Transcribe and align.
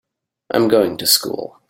I'm 0.51 0.67
going 0.67 0.97
to 0.97 1.05
school. 1.07 1.59